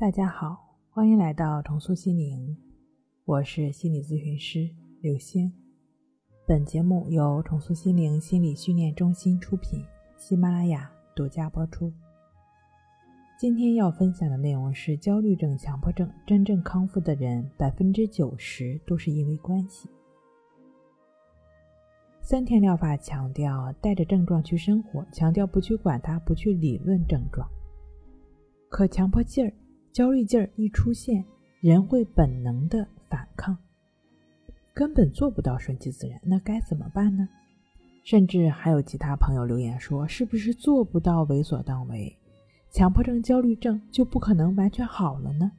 [0.00, 2.56] 大家好，欢迎来到重塑心灵，
[3.26, 4.66] 我是心理咨询师
[5.02, 5.52] 刘星。
[6.46, 9.84] 本节目由重塑心灵心理训练中心出品，
[10.16, 11.92] 喜马拉雅独家播出。
[13.38, 19.86] 今天要分享的内容是：焦虑症、强迫症真正康复的人，百分之九十都是因为关系。
[22.22, 27.46] 三天疗法强调带着症状去生活，强调不去管它，不去理论症状。
[28.70, 29.52] 可强迫劲儿、
[29.92, 31.24] 焦虑劲儿一出现，
[31.60, 33.56] 人会本能的反抗，
[34.72, 36.20] 根本做不到顺其自然。
[36.22, 37.28] 那该怎么办呢？
[38.04, 42.16] 甚至还有其他朋友留言说：“是不是做不到为所当为？
[42.70, 45.52] 强迫症、焦虑症就不可能完全好了呢？”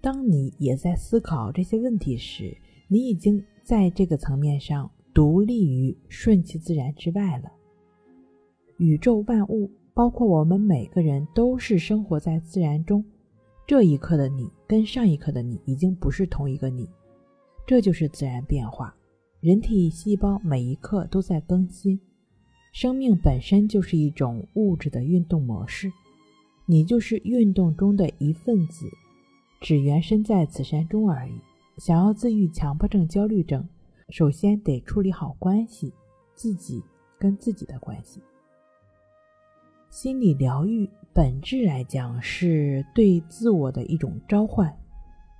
[0.00, 2.56] 当你也在思考这些问题时，
[2.88, 4.90] 你已经在这个层面上。
[5.14, 7.52] 独立于顺其自然之外了。
[8.78, 13.04] 宇宙万物，包括我们每个人，都是生活在自然中。
[13.66, 16.88] 这一刻的你，跟上一刻的你已经不是同一个你。
[17.66, 18.94] 这就是自然变化。
[19.40, 22.00] 人体细胞每一刻都在更新。
[22.72, 25.92] 生命本身就是一种物质的运动模式。
[26.64, 28.86] 你就是运动中的一份子，
[29.60, 31.32] 只缘身在此山中而已。
[31.76, 33.68] 想要自愈强迫症、焦虑症。
[34.08, 35.92] 首先得处理好关系，
[36.34, 36.82] 自己
[37.18, 38.20] 跟自己的关系。
[39.92, 44.74] 心理疗愈本质来讲是对自我的一种召唤，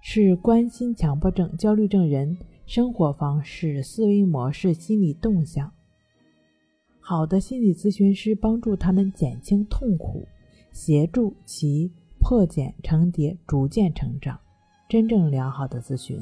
[0.03, 2.37] 是关心强迫症、焦虑症人
[2.67, 5.73] 生活方式、思维模式、心理动向。
[7.01, 10.29] 好的心理咨询师帮助他们减轻痛苦，
[10.71, 14.39] 协助其破茧成蝶，逐渐成长。
[14.87, 16.21] 真正良好的咨询。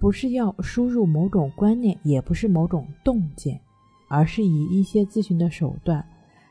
[0.00, 3.60] 不是要输入某种观念，也不是某种洞见，
[4.08, 6.04] 而是以一些咨询的手段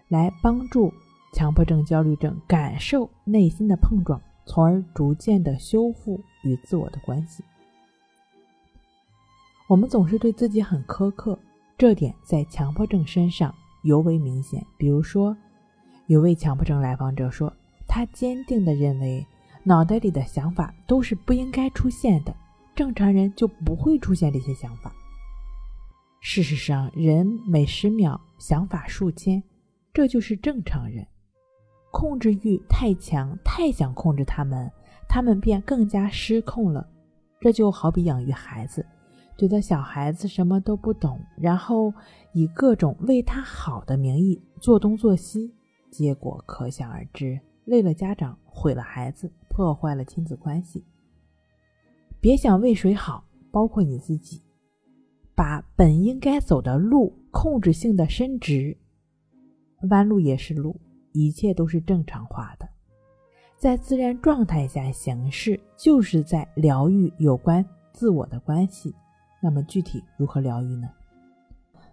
[0.08, 0.94] 来帮助
[1.32, 7.44] 强迫症、焦虑症感受内心的碰撞，从而逐渐的修复与自我的关系。
[9.68, 11.38] 我们总是对自己很苛刻，
[11.78, 13.54] 这点在强迫症身上
[13.84, 14.66] 尤为明显。
[14.78, 15.38] 比如说，
[16.08, 17.54] 有位强迫症来访者说，
[17.88, 19.24] 他坚定的认为
[19.64, 22.36] 脑袋里的想法都是不应该出现的。
[22.76, 24.92] 正常人就不会出现这些想法。
[26.22, 29.44] 事实上，人每十秒想法数千，
[29.94, 31.06] 这就是正常人。
[31.92, 34.72] 控制欲太强，太想控制他们，
[35.08, 36.88] 他们便更加失控了。
[37.40, 38.86] 这就好比养育孩子，
[39.38, 41.94] 觉得小孩子什么都不懂，然后
[42.34, 45.54] 以各种为他好的名义做东做西，
[45.90, 50.84] 结果可想而知，累了家长，毁了孩子，破坏了亲子关系。
[52.20, 54.44] 别想为谁好，包括你自己，
[55.34, 58.78] 把本应该走的路控制性的伸直，
[59.90, 60.76] 弯路也是路，
[61.12, 62.68] 一切都是正常化的，
[63.58, 68.94] 在自然状态下行事，就是在疗愈有关自我的关系。
[69.42, 70.90] 那么具体如何疗愈呢？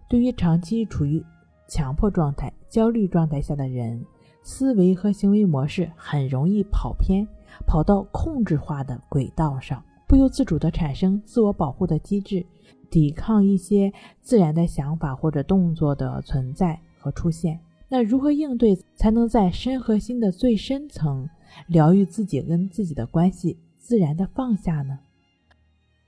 [0.09, 1.25] 对于长期处于
[1.69, 4.05] 强迫状态、焦虑状态下的人，
[4.43, 7.27] 思维和行为模式很容易跑偏，
[7.67, 9.83] 跑到控制化的轨道上。
[10.09, 12.47] 不由自主地产生自我保护的机制，
[12.89, 17.59] 抵抗一些自然的想法或者动作的存在和出现。
[17.89, 21.29] 那如何应对，才能在身和心的最深层
[21.69, 24.99] 疗愈自己跟自己的关系，自然的放下呢？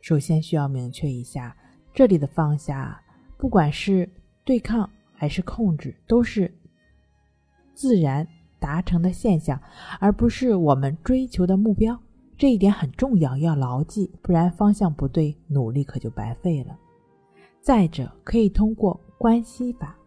[0.01, 1.57] 首先需要明确一下，
[1.95, 3.01] 这里的放下，
[3.37, 4.09] 不管是
[4.45, 6.53] 对抗还是控制，都是
[7.75, 8.27] 自然
[8.59, 9.61] 达成的现象，
[10.01, 11.99] 而不是我们追求的目标。
[12.37, 16.79] 这一点很重要，要牢记，不然方向不对，努力可就白费了。
[17.61, 19.98] 再者，可以通过关系法，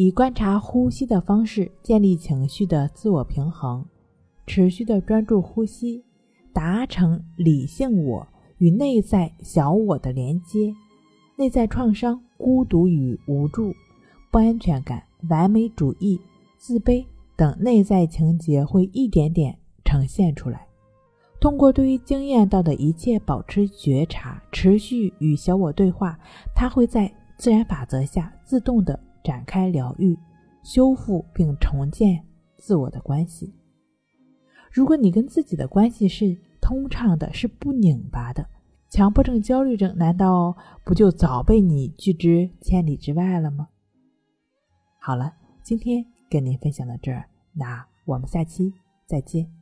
[0.00, 3.84] 以观察呼吸的方式建立情绪的自我平衡，
[4.46, 6.04] 持续的专注呼吸，
[6.52, 8.24] 达成理性我
[8.58, 10.72] 与内在小我的连接。
[11.34, 13.74] 内在创伤、孤独与无助、
[14.30, 16.20] 不安全感、完美主义、
[16.56, 17.04] 自卑
[17.34, 20.64] 等内在情节会一点点呈现出来。
[21.40, 26.16] 通过对于经验到的一切保持觉察，持续与小我对话，
[26.54, 28.96] 它会在自然法则下自动的
[29.28, 30.18] 展开疗愈、
[30.62, 32.24] 修复并重建
[32.56, 33.54] 自我的关系。
[34.72, 38.48] 如果你跟自己的关系是通畅的，是不拧巴的，
[38.88, 43.68] 强迫症、焦虑症难道不就早被你拒之千里之外了吗？
[44.98, 48.72] 好了，今天跟您分享到这儿，那我们下期
[49.06, 49.57] 再见。